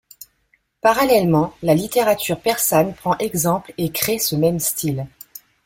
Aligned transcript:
Parallèlement, 0.81 1.53
la 1.61 1.75
littérature 1.75 2.39
persane 2.39 2.95
prend 2.95 3.15
exemple 3.19 3.71
et 3.77 3.91
crée 3.91 4.17
ce 4.17 4.35
même 4.35 4.57
style. 4.59 5.05